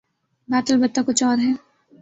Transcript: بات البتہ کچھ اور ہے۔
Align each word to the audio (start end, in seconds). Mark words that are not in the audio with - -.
بات 0.47 0.71
البتہ 0.71 1.01
کچھ 1.07 1.23
اور 1.23 1.37
ہے۔ 1.37 1.51